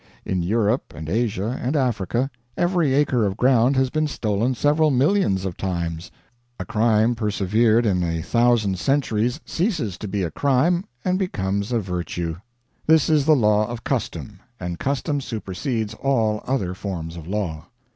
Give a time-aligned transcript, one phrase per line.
[0.25, 5.45] In Europe and Asia and Africa every acre of ground has been stolen several millions
[5.45, 6.09] of times.
[6.59, 11.77] A crime persevered in a thousand centuries ceases to be a crime, and becomes a
[11.79, 12.37] virtue.
[12.87, 17.67] This is the law of custom, and custom supersedes all other forms of law.